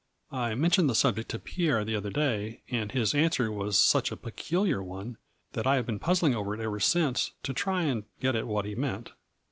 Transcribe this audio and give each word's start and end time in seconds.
I 0.31 0.55
mentioned 0.55 0.89
the 0.89 0.95
subject 0.95 1.29
to 1.29 1.37
Pierre 1.37 1.85
the 1.85 1.95
other 1.95 2.09
day, 2.09 2.61
and 2.71 2.91
his 2.91 3.13
answer 3.13 3.51
was 3.51 3.77
such 3.77 4.11
a 4.11 4.17
pe 4.17 4.31
culiar 4.31 4.83
one, 4.83 5.17
that 5.53 5.67
I 5.67 5.75
have 5.75 5.85
been 5.85 5.99
puzzling 5.99 6.33
over 6.33 6.55
it 6.55 6.59
ever 6.59 6.79
since 6.79 7.33
to 7.43 7.53
try 7.53 7.83
and 7.83 8.05
get 8.19 8.35
at 8.35 8.47
what 8.47 8.65
he 8.65 8.73
meant. 8.73 9.11